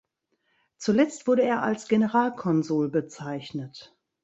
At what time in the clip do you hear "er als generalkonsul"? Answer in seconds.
1.43-2.89